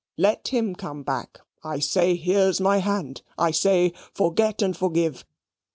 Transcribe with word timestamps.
Let 0.17 0.47
him 0.47 0.73
come 0.73 1.03
back. 1.03 1.41
I 1.63 1.77
say, 1.77 2.15
here's 2.15 2.59
my 2.59 2.79
hand. 2.79 3.21
I 3.37 3.51
say, 3.51 3.93
forget 4.15 4.63
and 4.63 4.75
forgive. 4.75 5.25